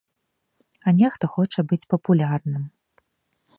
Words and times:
А 0.87 0.93
нехта 1.01 1.29
хоча 1.35 1.65
быць 1.73 1.87
папулярным. 1.95 2.63